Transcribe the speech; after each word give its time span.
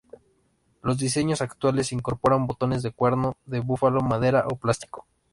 Los 0.81 0.97
diseños 0.97 1.43
actuales 1.43 1.91
incorporan 1.91 2.47
botones 2.47 2.81
de 2.81 2.89
cuerno 2.89 3.37
de 3.45 3.59
búfalo, 3.59 4.01
madera 4.01 4.45
o 4.49 4.55
plástico. 4.55 5.05